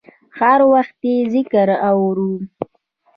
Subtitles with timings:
[0.39, 2.33] هر وخت یې ذکر اورم